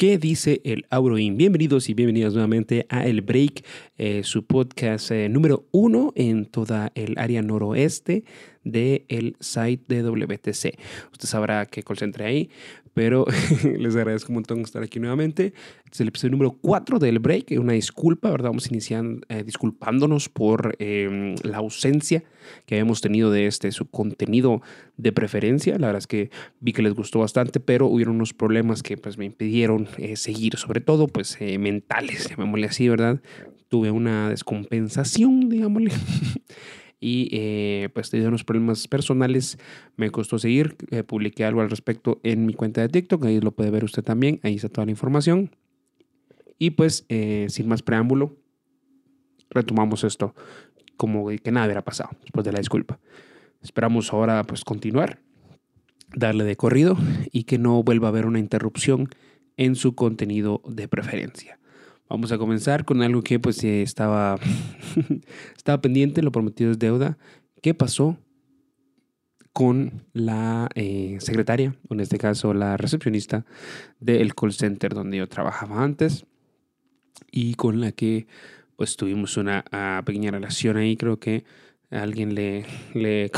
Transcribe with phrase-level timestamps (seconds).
[0.00, 1.36] ¿Qué dice el Auroin?
[1.36, 3.66] Bienvenidos y bienvenidas nuevamente a El Break,
[3.98, 8.24] eh, su podcast eh, número uno en toda el área noroeste
[8.64, 10.78] del site de WTC.
[11.12, 12.50] Usted sabrá que concentré ahí,
[12.94, 13.24] pero
[13.78, 15.54] les agradezco un montón estar aquí nuevamente.
[15.84, 17.52] Este es el episodio número 4 del break.
[17.58, 18.50] Una disculpa, ¿verdad?
[18.50, 22.24] Vamos a iniciar eh, disculpándonos por em, la ausencia
[22.66, 24.60] que habíamos tenido de este su contenido
[24.96, 25.78] de preferencia.
[25.78, 26.30] La verdad es que
[26.60, 30.56] vi que les gustó bastante, pero hubieron unos problemas que pues me impidieron eh, seguir,
[30.56, 33.20] sobre todo pues eh, mentales, llamémosle así, ¿verdad?
[33.68, 35.92] Tuve una descompensación, digámosle.
[37.00, 39.58] y eh, pues debido unos problemas personales
[39.96, 40.76] me costó seguir.
[40.90, 44.04] Eh, publiqué algo al respecto en mi cuenta de TikTok, ahí lo puede ver usted
[44.04, 45.50] también, ahí está toda la información.
[46.58, 48.36] Y pues eh, sin más preámbulo,
[49.48, 50.34] retomamos esto
[50.98, 53.00] como que nada hubiera pasado después de la disculpa.
[53.62, 55.20] Esperamos ahora pues continuar,
[56.14, 56.98] darle de corrido
[57.32, 59.08] y que no vuelva a haber una interrupción
[59.56, 61.59] en su contenido de preferencia.
[62.10, 64.36] Vamos a comenzar con algo que pues eh, estaba,
[65.56, 67.16] estaba pendiente, lo prometido es deuda.
[67.62, 68.18] ¿Qué pasó
[69.52, 73.46] con la eh, secretaria, o en este caso la recepcionista
[74.00, 76.26] del call center donde yo trabajaba antes
[77.30, 78.26] y con la que
[78.74, 81.44] pues tuvimos una ah, pequeña relación ahí, creo que
[81.90, 82.34] alguien
[82.94, 83.30] le,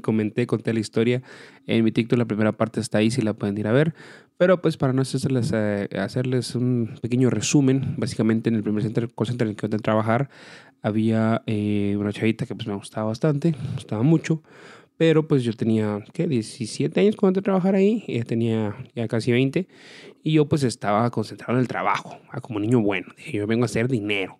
[0.00, 1.22] comenté, conté la historia
[1.66, 3.94] en mi TikTok, la primera parte está ahí, si la pueden ir a ver.
[4.36, 9.08] Pero pues para no hacerles, eh, hacerles un pequeño resumen, básicamente en el primer center,
[9.14, 10.30] call en el que yo a trabajar,
[10.82, 14.42] había eh, una chavita que pues me gustaba bastante, me gustaba mucho,
[14.96, 16.26] pero pues yo tenía, ¿qué?
[16.26, 19.68] 17 años cuando entré a trabajar ahí, ella tenía ya casi 20,
[20.22, 23.66] y yo pues estaba concentrado en el trabajo, como niño bueno, dije, yo vengo a
[23.66, 24.39] hacer dinero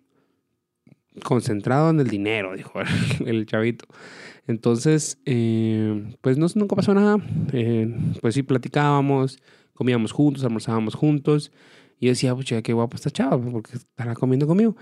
[1.23, 2.73] concentrado en el dinero, dijo
[3.25, 3.85] el, chavito.
[4.47, 7.17] Entonces, eh, pues no, nunca pasó nada.
[7.53, 9.39] Eh, pues sí, platicábamos,
[9.73, 11.51] comíamos juntos, almorzábamos juntos.
[11.99, 14.75] Y yo decía, pucha, qué guapo esta chava, porque estará comiendo conmigo.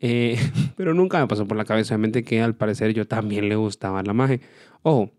[0.00, 0.38] Eh,
[0.76, 4.02] pero nunca me pasó por la cabeza, obviamente, que al parecer yo también le gustaba
[4.02, 4.40] la magia.
[4.82, 5.12] Ojo,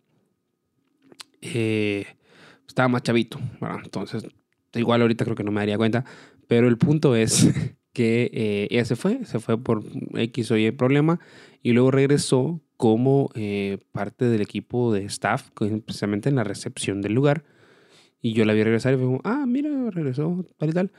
[1.41, 3.39] estaba más chavito.
[3.59, 4.25] Bueno, entonces,
[4.73, 6.05] igual ahorita creo que no me daría cuenta.
[6.47, 7.47] Pero el punto es
[7.93, 9.83] que eh, ella se fue, se fue por
[10.15, 11.19] X o Y problema
[11.61, 17.13] y luego regresó como eh, parte del equipo de staff, precisamente en la recepción del
[17.13, 17.43] lugar.
[18.21, 20.91] Y yo la vi regresar y fue como, ah, mira, regresó, tal y tal.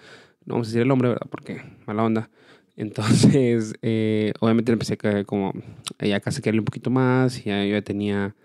[0.44, 1.26] No vamos a decir el nombre, ¿verdad?
[1.30, 2.30] Porque mala onda.
[2.76, 5.52] Entonces, eh, obviamente empecé a como,
[5.98, 8.36] ella casi quería un poquito más, ya yo ya tenía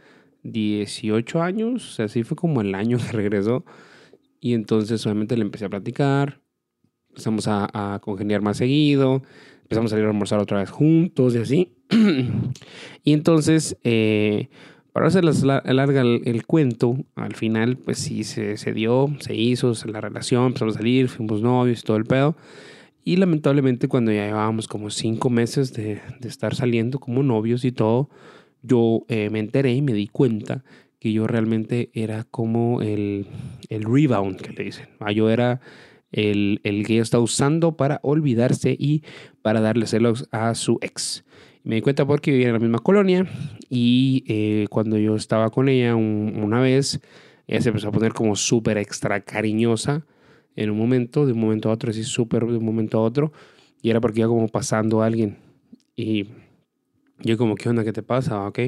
[0.43, 3.65] 18 años, o sea, así fue como el año que regresó.
[4.39, 6.44] Y entonces, obviamente, le empecé a platicar
[7.15, 9.23] empezamos a, a, congeniar más seguido,
[9.61, 11.71] empezamos a salir a almorzar otra vez juntos y así.
[13.03, 14.49] y entonces, eh,
[14.91, 19.71] para hacer larga el, el, cuento, al final, pues sí, se, se dio, se hizo
[19.85, 22.35] la relación, empezamos a salir, fuimos novios y todo el pedo.
[23.05, 27.71] Y lamentablemente cuando ya llevábamos como cinco meses de, de estar saliendo como novios y
[27.71, 28.09] todo,
[28.61, 30.63] yo eh, me enteré y me di cuenta
[30.99, 33.27] que yo realmente era como el,
[33.69, 34.89] el rebound que le dicen.
[34.99, 35.61] Ah, yo era
[36.15, 39.03] el, el que ella está usando para olvidarse y
[39.41, 41.25] para darle celos a su ex.
[41.63, 43.27] Me di cuenta porque vivía en la misma colonia
[43.69, 47.01] y eh, cuando yo estaba con ella una vez,
[47.47, 50.05] ella se empezó a poner como súper extra cariñosa
[50.55, 53.33] en un momento, de un momento a otro, así súper de un momento a otro,
[53.81, 55.37] y era porque iba como pasando a alguien.
[55.97, 56.27] Y
[57.19, 57.83] yo como, ¿qué onda?
[57.83, 58.45] ¿Qué te pasa?
[58.47, 58.59] Ok.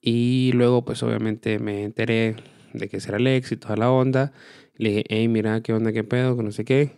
[0.00, 2.36] Y luego pues obviamente me enteré
[2.74, 4.32] de que era el ex y toda la onda.
[4.76, 6.36] Le dije, hey, mira, ¿qué onda, qué pedo?
[6.36, 6.92] Que no sé qué.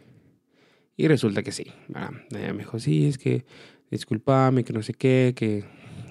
[0.97, 1.67] Y resulta que sí.
[2.31, 3.45] me dijo, sí, es que
[3.91, 5.65] discúlpame, que no sé qué, que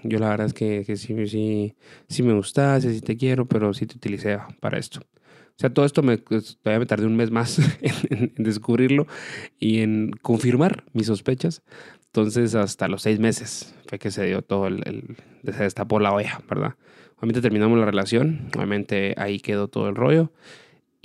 [0.04, 1.76] yo la verdad es que, que sí, sí,
[2.08, 5.02] sí me gustas, sí te quiero, pero sí te utilicé para esto.
[5.58, 9.08] O sea, todo esto me, pues, todavía me tardé un mes más en, descubrirlo
[9.58, 11.64] y en confirmar mis sospechas.
[12.08, 16.14] Entonces, hasta los seis meses fue que se dio todo el, el se destapó la
[16.14, 16.76] olla, ¿verdad?
[17.18, 20.32] Obviamente terminamos la relación, obviamente ahí quedó todo el rollo.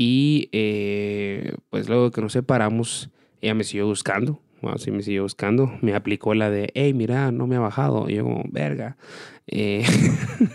[0.03, 3.11] Y eh, pues luego que nos separamos,
[3.43, 4.41] ella me siguió buscando.
[4.79, 5.70] Sí me siguió buscando.
[5.82, 8.08] Me aplicó la de, hey, mira, no me ha bajado.
[8.08, 8.97] Y yo como, verga.
[9.47, 9.85] Eh,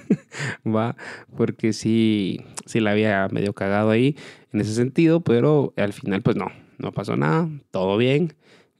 [0.65, 0.95] va,
[1.37, 4.17] porque sí, sí la había medio cagado ahí
[4.51, 6.47] en ese sentido, pero al final pues no,
[6.79, 8.33] no pasó nada, todo bien.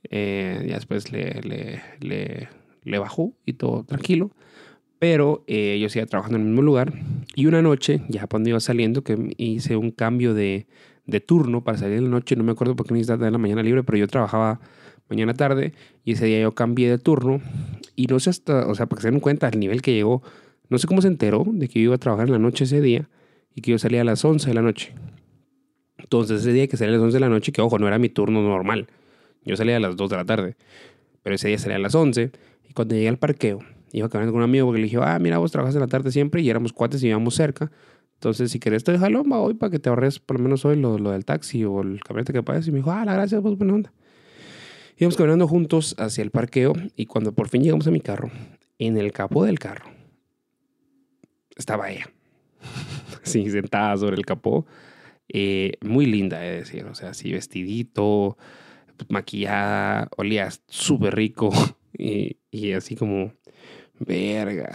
[0.10, 1.42] Eh, ya después le,
[2.02, 4.32] le bajó y todo tranquilo
[5.08, 6.92] pero eh, yo seguía trabajando en el mismo lugar
[7.36, 10.66] y una noche, ya cuando iba saliendo, que hice un cambio de,
[11.06, 13.38] de turno para salir en la noche, no me acuerdo por qué necesitaba tener la
[13.38, 14.60] mañana libre, pero yo trabajaba
[15.08, 15.74] mañana tarde
[16.04, 17.40] y ese día yo cambié de turno
[17.96, 20.24] y no sé hasta, o sea, para que se den cuenta el nivel que llegó,
[20.70, 22.82] no sé cómo se enteró de que yo iba a trabajar en la noche ese
[22.82, 23.08] día
[23.54, 24.96] y que yo salía a las 11 de la noche.
[26.00, 28.00] Entonces ese día que salía a las 11 de la noche, que ojo, no era
[28.00, 28.88] mi turno normal.
[29.44, 30.56] Yo salía a las 2 de la tarde,
[31.22, 32.32] pero ese día salía a las 11
[32.68, 33.60] y cuando llegué al parqueo,
[33.92, 36.12] iba caminando con un amigo porque le dije, ah, mira, vos trabajas en la tarde
[36.12, 37.72] siempre y éramos cuates y íbamos cerca.
[38.16, 40.98] Entonces, si querés, te déjalo hoy para que te ahorres por lo menos hoy lo,
[40.98, 42.68] lo del taxi o el camionete que pagues.
[42.68, 43.94] Y me dijo, ah, la gracias, pues buena onda.
[44.98, 48.32] Íbamos caminando juntos hacia el parqueo y cuando por fin llegamos a mi carro,
[48.80, 49.96] en el capó del carro
[51.56, 52.10] estaba ella.
[53.24, 54.66] sí, sentada sobre el capó.
[55.28, 58.38] Eh, muy linda, es decir, o sea, así vestidito,
[59.10, 61.50] maquillada, olía súper rico
[61.98, 63.34] y, y, así como,
[64.00, 64.72] verga.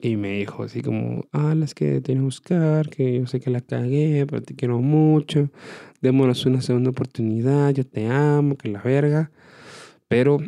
[0.00, 3.50] Y me dijo así como, ah, las que te que buscar, que yo sé que
[3.50, 5.50] la cagué, pero te quiero mucho,
[6.02, 9.30] démonos una segunda oportunidad, yo te amo, que la verga.
[10.06, 10.38] Pero,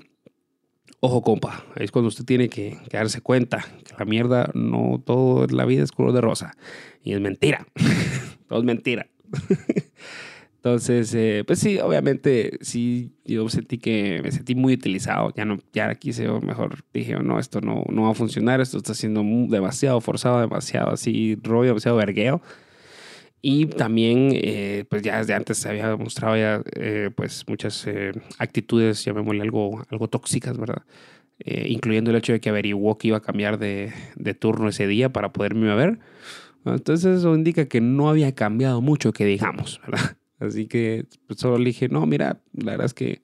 [1.00, 5.65] ojo compa, es cuando usted tiene que, darse cuenta que la mierda, no todo la
[5.65, 6.53] vida es color de rosa.
[7.03, 7.67] Y es mentira,
[8.49, 9.09] todo es mentira.
[10.69, 15.32] Entonces, eh, pues sí, obviamente, sí, yo sentí que me sentí muy utilizado.
[15.35, 18.93] Ya no, ya quise, mejor dije, no, esto no, no va a funcionar, esto está
[18.93, 22.43] siendo demasiado forzado, demasiado así, rollo, demasiado vergueo.
[23.41, 27.87] Y también, eh, pues ya desde antes había mostrado ya, eh, pues muchas
[28.38, 30.82] actitudes, llamémosle algo, algo tóxicas, ¿verdad?
[31.41, 35.12] incluyendo el hecho de que averiguó que iba a cambiar de, de turno ese día
[35.12, 35.99] para poderme ver.
[36.65, 40.19] Entonces eso indica que no había cambiado mucho, que digamos, ¿verdad?
[40.38, 43.23] Así que pues, solo le dije, no, mira, la verdad es que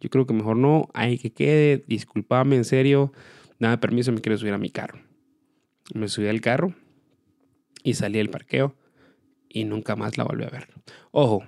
[0.00, 3.12] yo creo que mejor no, hay que quede, discúlpame, en serio,
[3.58, 5.00] dame permiso, me quiero subir a mi carro.
[5.94, 6.74] Me subí al carro
[7.82, 8.74] y salí del parqueo
[9.48, 10.68] y nunca más la volví a ver.
[11.10, 11.44] Ojo,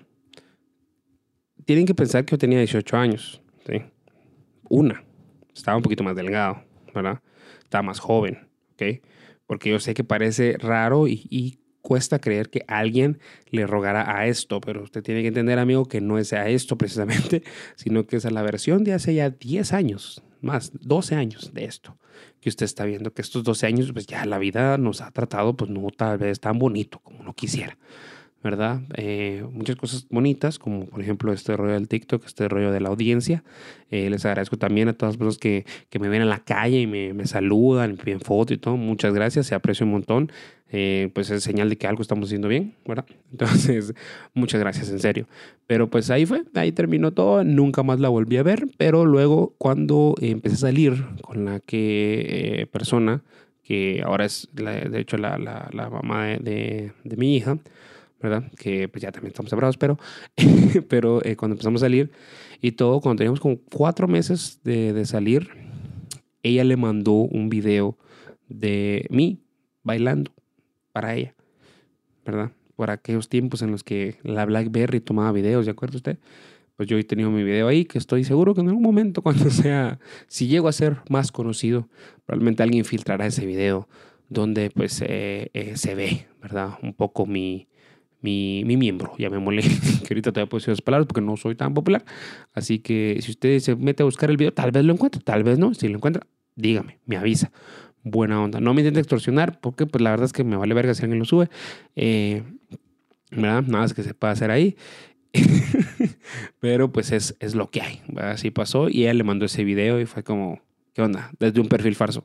[1.64, 3.82] tienen que pensar que yo tenía 18 años, ¿sí?
[4.69, 5.05] Una,
[5.55, 6.62] estaba un poquito más delgado,
[6.94, 7.20] ¿verdad?
[7.62, 9.00] Estaba más joven, ¿ok?
[9.46, 13.19] Porque yo sé que parece raro y, y cuesta creer que alguien
[13.50, 16.78] le rogará a esto, pero usted tiene que entender, amigo, que no es a esto
[16.78, 17.42] precisamente,
[17.76, 21.66] sino que es a la versión de hace ya 10 años, más 12 años de
[21.66, 21.98] esto,
[22.40, 25.58] que usted está viendo que estos 12 años, pues ya la vida nos ha tratado,
[25.58, 27.76] pues no tal vez tan bonito como uno quisiera.
[28.44, 28.82] ¿Verdad?
[28.94, 32.91] Eh, muchas cosas bonitas, como por ejemplo este rollo del TikTok, este rollo de la
[32.91, 33.43] audiencia.
[33.91, 36.79] Eh, les agradezco también a todas las personas que, que me ven en la calle
[36.82, 38.76] y me, me saludan, me piden foto y todo.
[38.76, 40.31] Muchas gracias, se aprecio un montón.
[40.70, 43.06] Eh, pues es señal de que algo estamos haciendo bien, ¿verdad?
[43.32, 43.94] Entonces,
[44.35, 45.26] muchas gracias, en serio.
[45.67, 49.55] Pero pues ahí fue, ahí terminó todo, nunca más la volví a ver, pero luego
[49.56, 53.23] cuando empecé a salir con la que persona,
[53.62, 57.58] que ahora es de hecho la, la, la mamá de, de, de mi hija,
[58.25, 58.50] ¿verdad?
[58.56, 59.99] Que pues ya también estamos separados, pero,
[60.88, 62.11] pero eh, cuando empezamos a salir
[62.62, 65.50] y todo, cuando teníamos como cuatro meses de, de, salir,
[66.43, 67.99] ella le mandó un video
[68.49, 69.43] de mí
[69.82, 70.32] bailando
[70.93, 71.35] para ella,
[72.25, 72.50] ¿verdad?
[72.76, 76.19] Por aquellos tiempos en los que la BlackBerry tomaba videos, ¿de acuerdo usted?
[76.77, 79.50] Pues yo he tenido mi video ahí, que estoy seguro que en algún momento, cuando
[79.50, 79.99] sea,
[80.29, 81.91] si llego a ser más conocido,
[82.25, 83.87] probablemente alguien filtrará ese video
[84.31, 86.79] donde pues eh, eh, se ve, ¿verdad?
[86.82, 87.69] Un poco mi,
[88.25, 89.61] mi, mi miembro, llamémosle,
[90.09, 92.06] que ahorita te voy a decir esas palabras porque no soy tan popular.
[92.55, 95.44] Así que si usted se mete a buscar el video, tal vez lo encuentre, tal
[95.44, 95.75] vez no.
[95.75, 96.26] Si lo encuentra,
[96.56, 97.53] dígame, me avisa.
[98.03, 98.61] Buena onda.
[98.61, 101.19] No me intente extorsionar porque pues la verdad es que me vale verga si alguien
[101.19, 101.50] lo sube.
[101.97, 102.43] Eh,
[103.31, 103.62] ¿Verdad?
[103.62, 104.77] Nada más que se puede hacer ahí.
[106.61, 108.00] Pero pues es, es lo que hay.
[108.17, 110.63] Así pasó y él le mandó ese video y fue como,
[110.94, 111.32] ¿Qué onda?
[111.41, 112.24] Desde un perfil falso.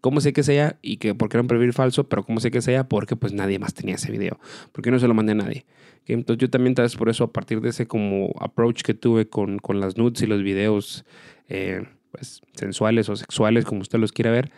[0.00, 0.76] ¿Cómo sé que es ella?
[0.82, 2.88] Y que porque era un perfil falso, pero ¿cómo sé que es ella?
[2.88, 4.40] Porque pues nadie más tenía ese video.
[4.72, 5.66] Porque no se lo mandé a nadie.
[6.04, 9.28] Entonces yo también tal vez por eso a partir de ese como approach que tuve
[9.28, 11.04] con, con las nudes y los videos
[11.48, 14.50] eh, pues sensuales o sexuales, como usted los quiera ver,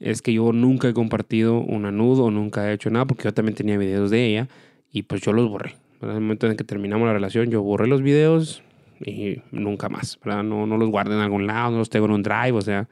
[0.00, 3.34] es que yo nunca he compartido una nude o nunca he hecho nada porque yo
[3.34, 4.48] también tenía videos de ella
[4.90, 5.76] y pues yo los borré.
[6.00, 8.62] En el momento en que terminamos la relación, yo borré los videos,
[9.00, 10.42] y nunca más, ¿verdad?
[10.42, 12.88] No, no los guardé en algún lado, no los tengo en un drive, o sea,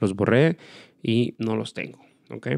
[0.00, 0.58] los borré
[1.02, 1.98] y no los tengo,
[2.30, 2.48] ¿ok?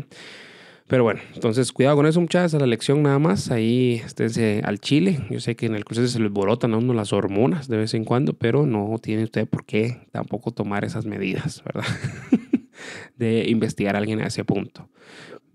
[0.90, 3.52] Pero bueno, entonces cuidado con eso, muchachos, a la lección nada más.
[3.52, 5.20] Ahí esténse al chile.
[5.30, 7.94] Yo sé que en el cruce se les borotan a uno las hormonas de vez
[7.94, 11.84] en cuando, pero no tiene usted por qué tampoco tomar esas medidas, ¿verdad?
[13.16, 14.88] de investigar a alguien a ese punto.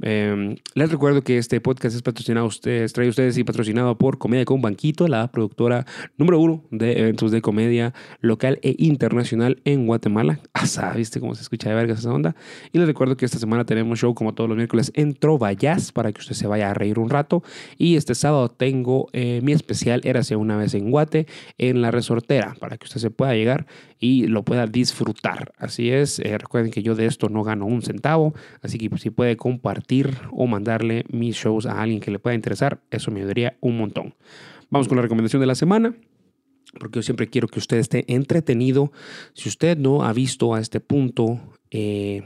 [0.02, 4.46] Eh, les recuerdo que este podcast es patrocinado, ustedes, trae ustedes y patrocinado por Comedia
[4.46, 5.86] con Banquito, la productora
[6.18, 10.40] número uno de eventos de comedia local e internacional en Guatemala.
[10.78, 12.36] Ah, ¿viste cómo se escucha de vergas esa onda?
[12.74, 16.12] Y les recuerdo que esta semana tenemos show como todos los miércoles en Trovayas para
[16.12, 17.44] que usted se vaya a reír un rato.
[17.78, 22.56] Y este sábado tengo eh, mi especial Érase una vez en Guate en la resortera
[22.60, 23.68] para que usted se pueda llegar
[24.00, 25.54] y lo pueda disfrutar.
[25.58, 29.10] Así es, eh, recuerden que yo de esto no gano un centavo, así que si
[29.10, 33.58] puede compartir o mandarle mis shows a alguien que le pueda interesar, eso me ayudaría
[33.62, 34.16] un montón.
[34.70, 35.96] Vamos con la recomendación de la semana
[36.80, 38.92] porque yo siempre quiero que usted esté entretenido.
[39.34, 41.40] Si usted no ha visto a este punto
[41.72, 42.24] eh,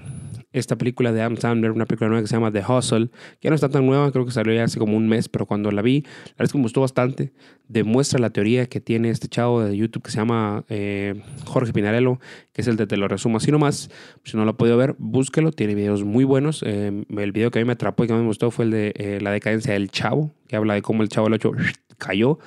[0.52, 3.56] esta película de Adam Sandler, una película nueva que se llama The Hustle, que no
[3.56, 6.02] está tan nueva, creo que salió ya hace como un mes, pero cuando la vi,
[6.02, 7.34] la verdad es que me gustó bastante.
[7.68, 12.20] Demuestra la teoría que tiene este chavo de YouTube que se llama eh, Jorge Pinarello,
[12.52, 13.92] que es el de Te lo resumo así nomás.
[14.24, 16.64] Si no lo ha podido ver, búsquelo, tiene videos muy buenos.
[16.66, 19.20] Eh, el video que a mí me atrapó y que me gustó fue el de
[19.22, 21.52] La decadencia del chavo, que habla de cómo el chavo lo hecho
[22.00, 22.40] cayó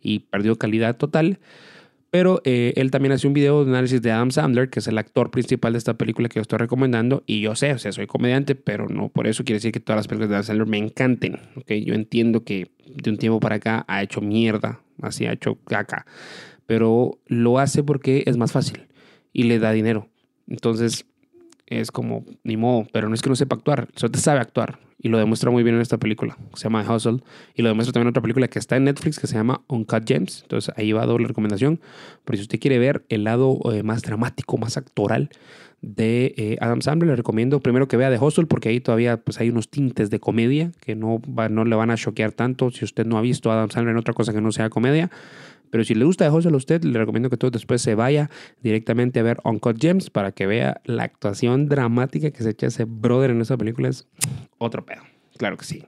[0.00, 1.40] y perdió calidad total.
[2.10, 4.98] Pero eh, él también hace un video de análisis de Adam Sandler, que es el
[4.98, 7.22] actor principal de esta película que yo estoy recomendando.
[7.24, 9.98] Y yo sé, o sea, soy comediante, pero no por eso quiere decir que todas
[9.98, 11.38] las películas de Adam Sandler me encanten.
[11.56, 11.84] ¿okay?
[11.84, 16.04] Yo entiendo que de un tiempo para acá ha hecho mierda, así ha hecho caca.
[16.66, 18.88] Pero lo hace porque es más fácil
[19.32, 20.08] y le da dinero.
[20.48, 21.06] Entonces
[21.66, 24.80] es como, ni modo, pero no es que no sepa actuar, solo te sabe actuar
[25.02, 27.20] y lo demuestra muy bien en esta película, se llama Hustle,
[27.54, 30.06] y lo demuestra también en otra película que está en Netflix que se llama Uncut
[30.06, 31.80] Gems, entonces ahí va doble recomendación,
[32.24, 35.30] pero si usted quiere ver el lado eh, más dramático, más actoral
[35.82, 39.40] de eh, Adam Sandler, le recomiendo primero que vea The Hustle porque ahí todavía pues,
[39.40, 43.06] hay unos tintes de comedia que no, no le van a choquear tanto si usted
[43.06, 45.10] no ha visto a Adam Sandler en otra cosa que no sea comedia.
[45.70, 48.30] Pero si le gusta Hustle a usted, le recomiendo que todo después se vaya
[48.62, 52.84] directamente a ver Uncut Gems para que vea la actuación dramática que se echa ese
[52.84, 53.88] brother en esa película.
[53.88, 54.06] Es
[54.58, 55.02] otro pedo.
[55.40, 55.82] Claro que sí.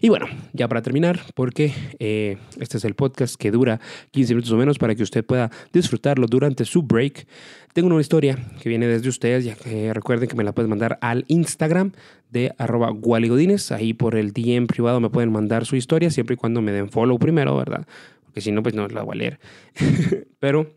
[0.00, 0.24] Y bueno,
[0.54, 3.78] ya para terminar, porque eh, este es el podcast que dura
[4.12, 7.26] 15 minutos o menos para que usted pueda disfrutarlo durante su break.
[7.74, 10.96] Tengo una historia que viene desde ustedes, ya que recuerden que me la pueden mandar
[11.02, 11.92] al Instagram
[12.30, 13.72] de arroba gualigodines.
[13.72, 16.88] Ahí por el DM privado me pueden mandar su historia, siempre y cuando me den
[16.88, 17.86] follow primero, ¿verdad?
[18.34, 19.40] Porque si no, pues no la voy a leer.
[20.40, 20.74] Pero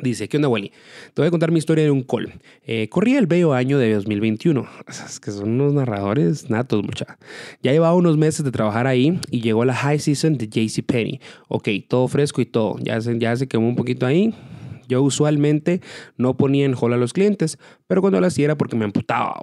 [0.00, 0.70] Dice, ¿qué onda, Wally?
[1.14, 2.32] Te voy a contar mi historia de un call.
[2.66, 4.66] Eh, corría el bello año de 2021.
[4.88, 7.16] Es que son unos narradores natos, mucha.
[7.62, 11.20] Ya llevaba unos meses de trabajar ahí y llegó la high season de JCPenney.
[11.48, 12.76] Ok, todo fresco y todo.
[12.82, 14.34] Ya se, ya se quemó un poquito ahí.
[14.88, 15.80] Yo usualmente
[16.18, 19.36] no ponía en hold a los clientes, pero cuando lo hacía era porque me emputaba.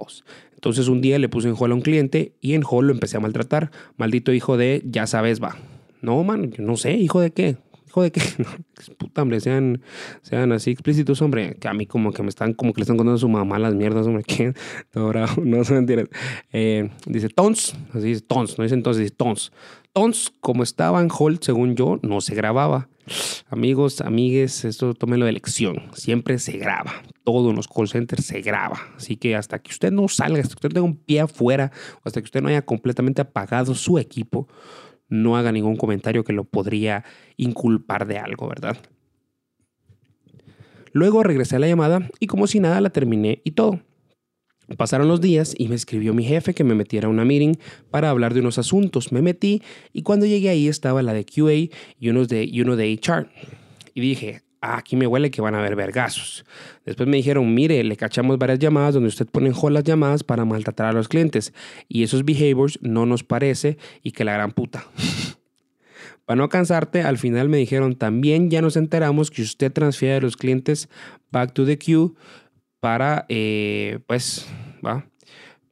[0.54, 3.16] Entonces un día le puse en hold a un cliente y en hold lo empecé
[3.16, 3.70] a maltratar.
[3.96, 5.56] Maldito hijo de, ya sabes, va.
[6.02, 7.56] No, man, yo no sé, hijo de qué
[7.92, 8.20] hijo de que,
[8.98, 9.82] puta, hombre, sean,
[10.22, 12.96] sean así explícitos, hombre, que a mí como que me están, como que le están
[12.96, 14.54] contando a su mamá las mierdas, hombre, que,
[14.94, 16.08] ahora no se entiende.
[16.52, 19.52] Eh, dice tons, así dice tons, no dice entonces, dice tons.
[19.92, 22.88] Tons, como estaba en hold, según yo, no se grababa.
[23.50, 25.82] Amigos, amigues, esto tómenlo de lección.
[25.92, 27.02] Siempre se graba.
[27.24, 28.80] Todo en los call centers se graba.
[28.96, 31.72] Así que hasta que usted no salga, hasta que usted tenga un pie afuera,
[32.04, 34.48] hasta que usted no haya completamente apagado su equipo,
[35.12, 37.04] no haga ningún comentario que lo podría
[37.36, 38.78] inculpar de algo, ¿verdad?
[40.92, 43.80] Luego regresé a la llamada y como si nada la terminé y todo.
[44.78, 47.56] Pasaron los días y me escribió mi jefe que me metiera a una meeting
[47.90, 49.12] para hablar de unos asuntos.
[49.12, 51.52] Me metí y cuando llegué ahí estaba la de QA
[51.98, 53.28] y, uno de, y uno de HR.
[53.92, 56.44] Y dije, Ah, aquí me huele que van a haber vergazos.
[56.86, 60.22] Después me dijeron, mire, le cachamos varias llamadas donde usted pone en hold las llamadas
[60.22, 61.52] para maltratar a los clientes.
[61.88, 64.86] Y esos behaviors no nos parece y que la gran puta.
[66.24, 70.20] para no cansarte, al final me dijeron, también ya nos enteramos que usted transfiere a
[70.20, 70.88] los clientes
[71.32, 72.12] back to the queue
[72.78, 74.46] para, eh, pues,
[74.86, 75.06] va,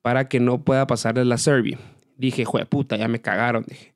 [0.02, 1.78] para que no pueda pasarles la survey.
[2.16, 3.64] Dije, jue puta, ya me cagaron.
[3.68, 3.94] Dije.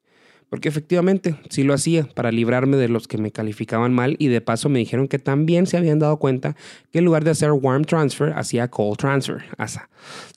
[0.49, 4.41] Porque efectivamente sí lo hacía para librarme de los que me calificaban mal y de
[4.41, 6.55] paso me dijeron que también se habían dado cuenta
[6.93, 9.45] que en lugar de hacer warm transfer, hacía cold transfer.
[9.59, 9.89] Asa.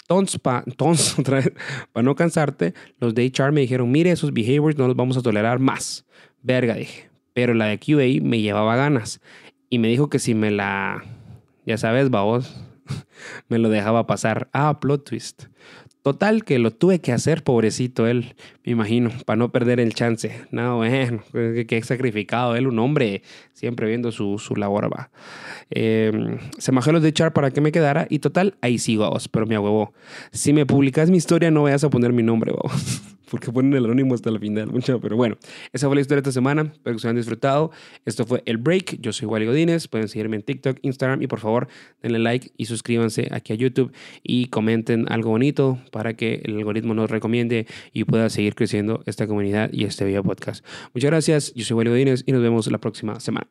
[0.02, 0.64] Entonces, para
[2.02, 5.60] no cansarte, los de HR me dijeron, mire, esos behaviors no los vamos a tolerar
[5.60, 6.06] más.
[6.42, 7.10] Verga, dije.
[7.34, 9.22] Pero la de QA me llevaba ganas
[9.70, 11.04] y me dijo que si me la,
[11.66, 12.60] ya sabes, babos,
[13.48, 14.50] me lo dejaba pasar.
[14.54, 15.46] Ah, plot twist.
[16.08, 20.32] Total, que lo tuve que hacer, pobrecito él, me imagino, para no perder el chance.
[20.52, 24.90] No, bueno, que sacrificado él, un hombre, siempre viendo su, su labor.
[24.90, 25.10] Va.
[25.70, 29.28] Eh, se majó los de echar para que me quedara y total, ahí sigo, vos,
[29.28, 29.94] pero me huevo.
[30.32, 33.02] Si me publicas mi historia, no vayas a poner mi nombre, vos.
[33.30, 35.00] porque ponen el anónimo hasta el final, mucho.
[35.00, 35.38] Pero bueno,
[35.74, 36.64] esa fue la historia de esta semana.
[36.72, 37.72] Espero que se hayan disfrutado.
[38.06, 39.00] Esto fue El Break.
[39.02, 39.88] Yo soy Wally Godínez.
[39.88, 41.68] Pueden seguirme en TikTok, Instagram y por favor
[42.02, 43.92] denle like y suscríbanse aquí a YouTube
[44.24, 49.28] y comenten algo bonito para que el algoritmo nos recomiende y pueda seguir creciendo esta
[49.28, 50.66] comunidad y este video podcast.
[50.94, 51.54] Muchas gracias.
[51.54, 53.48] Yo soy Wally Godínez y nos vemos la próxima semana.